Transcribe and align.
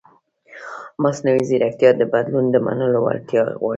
مصنوعي 1.03 1.41
ځیرکتیا 1.49 1.89
د 1.95 2.01
بدلون 2.13 2.45
د 2.51 2.55
منلو 2.65 2.99
وړتیا 3.05 3.41
غواړي. 3.59 3.69